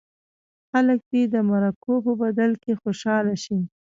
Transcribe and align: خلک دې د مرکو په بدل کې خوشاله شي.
خلک 0.71 0.99
دې 1.11 1.23
د 1.33 1.35
مرکو 1.49 1.93
په 2.05 2.11
بدل 2.21 2.51
کې 2.63 2.73
خوشاله 2.81 3.35
شي. 3.43 3.59